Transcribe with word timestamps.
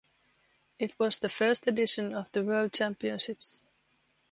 It 0.79 0.97
was 0.97 1.19
the 1.19 1.29
first 1.29 1.67
edition 1.67 2.15
of 2.15 2.31
the 2.31 2.41
world 2.43 2.73
championships. 2.73 3.61